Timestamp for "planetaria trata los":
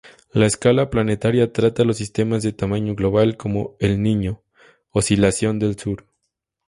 0.89-1.97